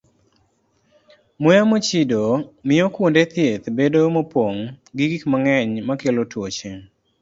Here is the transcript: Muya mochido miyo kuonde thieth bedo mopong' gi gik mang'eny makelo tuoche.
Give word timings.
Muya 1.41 1.63
mochido 1.69 2.21
miyo 2.67 2.85
kuonde 2.93 3.21
thieth 3.31 3.65
bedo 3.77 3.99
mopong' 4.15 4.61
gi 4.97 5.05
gik 5.11 5.23
mang'eny 5.31 5.73
makelo 5.87 6.21
tuoche. 6.31 6.71